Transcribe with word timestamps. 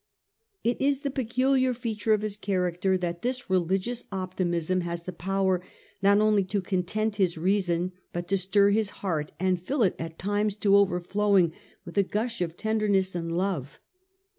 It 0.63 0.81
is 0.81 1.01
the 1.01 1.11
peculiar 1.11 1.75
feature 1.75 2.11
of 2.11 2.23
his 2.23 2.35
character 2.35 2.97
that 2.97 3.21
this 3.21 3.51
religious 3.51 4.03
optimism 4.11 4.81
has 4.81 5.03
the 5.03 5.13
power 5.13 5.61
not 6.01 6.17
only 6.19 6.43
to 6.45 6.59
content 6.59 7.17
his 7.17 7.37
reason, 7.37 7.91
but 8.11 8.27
to 8.29 8.37
stir 8.39 8.71
his 8.71 8.89
heart, 9.05 9.31
and 9.39 9.61
fill 9.61 9.83
it 9.83 9.93
at 9.99 10.17
times 10.17 10.57
to 10.57 10.75
overflowing 10.75 11.53
with 11.85 11.99
a 11.99 12.03
gush 12.03 12.41
of 12.41 12.57
ten 12.57 12.79
derness 12.79 13.13
and 13.13 13.37
love. 13.37 13.79